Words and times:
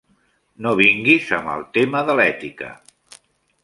No 0.67 0.71
vinguis 0.79 1.29
amb 1.39 1.53
el 1.53 1.69
tema 1.79 2.05
de 2.11 2.19
l'ètica. 2.21 2.75